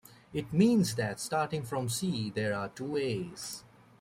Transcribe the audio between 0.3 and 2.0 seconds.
It means that, starting from